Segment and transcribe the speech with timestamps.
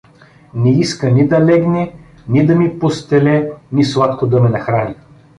[0.61, 1.83] Не иска ни да легне,
[2.27, 4.95] ни да ми постеле, ни сладко да ме нахрани.